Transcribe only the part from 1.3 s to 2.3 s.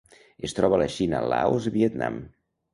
Laos i Vietnam.